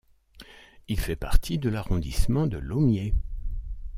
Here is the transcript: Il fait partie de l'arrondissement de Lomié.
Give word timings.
Il 0.87 0.99
fait 0.99 1.15
partie 1.15 1.59
de 1.59 1.69
l'arrondissement 1.69 2.47
de 2.47 2.57
Lomié. 2.57 3.13